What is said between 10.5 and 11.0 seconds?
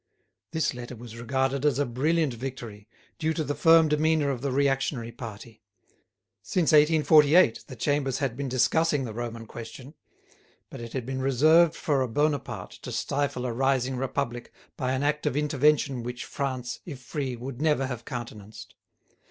but it